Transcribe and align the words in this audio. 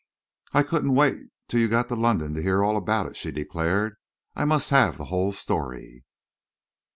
"I 0.53 0.63
couldn't 0.63 0.95
wait 0.95 1.29
till 1.47 1.59
you 1.59 1.67
got 1.67 1.87
to 1.89 1.95
London 1.95 2.33
to 2.33 2.41
hear 2.41 2.63
all 2.63 2.75
about 2.75 3.05
it," 3.05 3.15
she 3.15 3.29
declared. 3.31 3.97
"I 4.35 4.45
must 4.45 4.71
have 4.71 4.97
the 4.97 5.05
whole 5.13 5.31
story." 5.31 6.03